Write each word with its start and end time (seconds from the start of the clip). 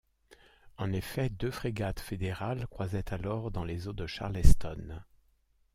En 0.77 0.93
effet, 0.93 1.29
deux 1.29 1.51
frégates 1.51 1.99
fédérales 1.99 2.65
croisaient 2.69 3.13
alors 3.13 3.51
dans 3.51 3.63
les 3.63 3.87
eaux 3.87 3.93
de 3.93 4.07
Charleston. 4.07 4.99